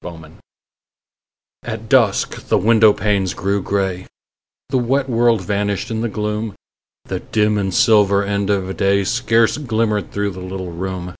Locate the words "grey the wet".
3.60-5.08